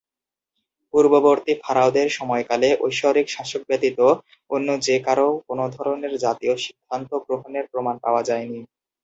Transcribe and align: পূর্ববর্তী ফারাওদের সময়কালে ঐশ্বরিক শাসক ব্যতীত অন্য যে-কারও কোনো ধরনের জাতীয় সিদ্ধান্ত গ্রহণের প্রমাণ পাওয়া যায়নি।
পূর্ববর্তী 0.93 1.53
ফারাওদের 1.63 2.07
সময়কালে 2.11 2.69
ঐশ্বরিক 2.81 3.27
শাসক 3.29 3.61
ব্যতীত 3.69 3.99
অন্য 4.49 4.67
যে-কারও 4.85 5.29
কোনো 5.47 5.63
ধরনের 5.75 6.13
জাতীয় 6.23 6.53
সিদ্ধান্ত 6.63 7.11
গ্রহণের 7.25 7.65
প্রমাণ 7.71 7.95
পাওয়া 8.03 8.21
যায়নি। 8.29 8.59